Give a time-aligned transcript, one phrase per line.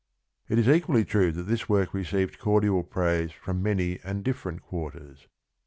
[0.49, 4.63] It is equally true that this work received cor dial praise from many and different
[4.63, 5.27] quarters.